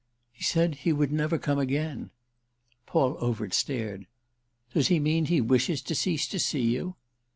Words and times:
"He 0.33 0.43
said 0.43 0.77
he 0.81 0.91
would 0.91 1.11
never 1.11 1.37
come 1.37 1.59
again." 1.59 2.09
Paul 2.87 3.17
Overt 3.19 3.53
stared. 3.53 4.07
"Does 4.73 4.87
he 4.87 4.99
mean 4.99 5.25
he 5.25 5.41
wishes 5.41 5.83
to 5.83 5.93
cease 5.93 6.27
to 6.29 6.39
see 6.39 6.71
you?" 6.73 6.95